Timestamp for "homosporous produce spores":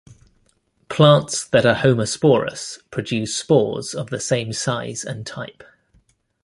1.75-3.93